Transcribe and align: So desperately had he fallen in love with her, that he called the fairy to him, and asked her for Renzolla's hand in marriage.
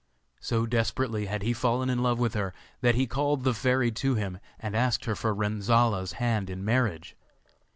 So 0.39 0.65
desperately 0.65 1.27
had 1.27 1.43
he 1.43 1.53
fallen 1.53 1.87
in 1.87 2.01
love 2.01 2.17
with 2.17 2.33
her, 2.33 2.55
that 2.81 2.95
he 2.95 3.05
called 3.05 3.43
the 3.43 3.53
fairy 3.53 3.91
to 3.91 4.15
him, 4.15 4.39
and 4.59 4.75
asked 4.75 5.05
her 5.05 5.15
for 5.15 5.31
Renzolla's 5.31 6.13
hand 6.13 6.49
in 6.49 6.65
marriage. 6.65 7.15